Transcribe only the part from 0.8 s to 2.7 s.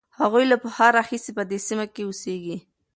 راهیسې په دې سیمه کې اوسېږي.